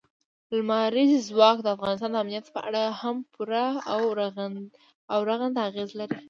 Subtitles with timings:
[0.55, 3.65] لمریز ځواک د افغانستان د امنیت په اړه هم پوره
[5.13, 6.19] او رغنده اغېز لري.